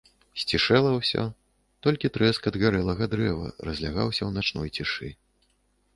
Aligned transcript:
Сцішэла 0.43 0.93
ўсё, 0.93 1.25
толькі 1.87 2.11
трэск 2.17 2.49
ад 2.51 2.55
гарэлага 2.65 3.03
дрэва 3.15 3.47
разлягаўся 3.69 4.23
ў 4.25 4.31
начной 4.39 4.69
цішы. 4.79 5.09